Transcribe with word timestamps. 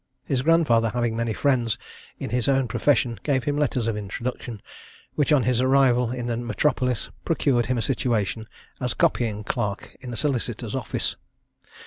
His 0.23 0.41
grandfather, 0.41 0.89
having 0.89 1.15
many 1.15 1.31
friends 1.31 1.77
in 2.17 2.31
his 2.31 2.47
own 2.47 2.67
profession, 2.67 3.19
gave 3.21 3.43
him 3.43 3.55
letters 3.55 3.85
of 3.85 3.95
introduction, 3.95 4.59
which, 5.13 5.31
on 5.31 5.43
his 5.43 5.61
arrival 5.61 6.09
in 6.09 6.25
the 6.25 6.37
metropolis, 6.37 7.11
procured 7.23 7.67
him 7.67 7.77
a 7.77 7.83
situation 7.83 8.47
as 8.79 8.95
copying 8.95 9.43
clerk 9.43 9.95
in 9.99 10.11
a 10.11 10.15
solicitor's 10.15 10.73
office. 10.73 11.17